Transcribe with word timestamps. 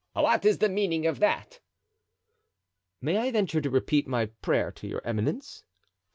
"What 0.13 0.45
is 0.45 0.57
the 0.57 0.67
meaning 0.67 1.05
of 1.05 1.19
that?" 1.19 1.59
"May 3.01 3.17
I 3.17 3.29
venture 3.29 3.61
to 3.61 3.69
repeat 3.69 4.07
my 4.07 4.25
prayer 4.25 4.71
to 4.71 4.87
your 4.87 5.05
eminence?" 5.05 5.63